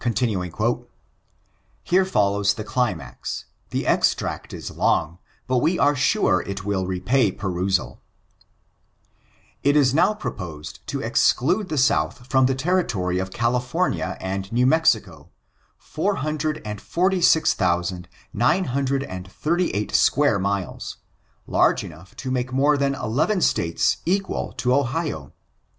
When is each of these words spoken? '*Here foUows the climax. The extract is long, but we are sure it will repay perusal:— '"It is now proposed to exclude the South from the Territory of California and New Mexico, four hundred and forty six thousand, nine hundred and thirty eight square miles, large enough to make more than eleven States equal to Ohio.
'*Here 0.03 0.49
foUows 2.05 2.55
the 2.55 2.63
climax. 2.63 3.45
The 3.69 3.85
extract 3.85 4.51
is 4.51 4.71
long, 4.71 5.19
but 5.45 5.57
we 5.57 5.77
are 5.77 5.95
sure 5.95 6.41
it 6.41 6.65
will 6.65 6.87
repay 6.87 7.31
perusal:— 7.31 8.01
'"It 9.61 9.75
is 9.75 9.93
now 9.93 10.15
proposed 10.15 10.79
to 10.87 11.01
exclude 11.01 11.69
the 11.69 11.77
South 11.77 12.25
from 12.27 12.47
the 12.47 12.55
Territory 12.55 13.19
of 13.19 13.29
California 13.29 14.17
and 14.19 14.51
New 14.51 14.65
Mexico, 14.65 15.29
four 15.77 16.15
hundred 16.15 16.63
and 16.65 16.81
forty 16.81 17.21
six 17.21 17.53
thousand, 17.53 18.07
nine 18.33 18.63
hundred 18.73 19.03
and 19.03 19.31
thirty 19.31 19.69
eight 19.75 19.93
square 19.93 20.39
miles, 20.39 20.97
large 21.45 21.83
enough 21.83 22.15
to 22.15 22.31
make 22.31 22.51
more 22.51 22.75
than 22.75 22.95
eleven 22.95 23.39
States 23.39 23.97
equal 24.07 24.51
to 24.53 24.73
Ohio. 24.73 25.31